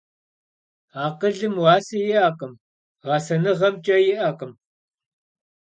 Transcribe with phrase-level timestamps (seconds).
[1.03, 2.53] Akhılım vuase yi'ekhım,
[3.07, 4.51] ğesenığem ç'e yi'ekhım.